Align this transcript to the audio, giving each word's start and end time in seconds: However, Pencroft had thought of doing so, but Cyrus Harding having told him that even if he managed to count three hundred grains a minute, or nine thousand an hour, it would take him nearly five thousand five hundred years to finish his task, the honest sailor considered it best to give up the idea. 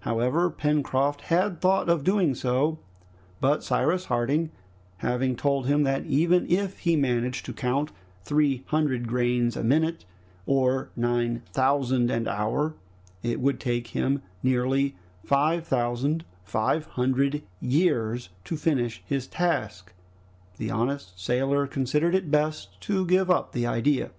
However, 0.00 0.50
Pencroft 0.50 1.22
had 1.32 1.62
thought 1.62 1.88
of 1.88 2.04
doing 2.04 2.34
so, 2.34 2.78
but 3.40 3.64
Cyrus 3.64 4.04
Harding 4.04 4.50
having 4.98 5.34
told 5.34 5.64
him 5.64 5.82
that 5.84 6.04
even 6.04 6.44
if 6.50 6.80
he 6.80 6.94
managed 6.94 7.46
to 7.46 7.54
count 7.54 7.90
three 8.22 8.64
hundred 8.66 9.08
grains 9.08 9.56
a 9.56 9.64
minute, 9.64 10.04
or 10.44 10.90
nine 10.94 11.40
thousand 11.54 12.10
an 12.10 12.28
hour, 12.28 12.74
it 13.22 13.40
would 13.40 13.58
take 13.58 13.86
him 13.86 14.20
nearly 14.42 14.94
five 15.24 15.66
thousand 15.66 16.26
five 16.44 16.84
hundred 16.84 17.42
years 17.58 18.28
to 18.44 18.58
finish 18.58 19.02
his 19.06 19.26
task, 19.26 19.94
the 20.58 20.70
honest 20.70 21.18
sailor 21.18 21.66
considered 21.66 22.14
it 22.14 22.30
best 22.30 22.78
to 22.82 23.06
give 23.06 23.30
up 23.30 23.52
the 23.52 23.66
idea. 23.66 24.10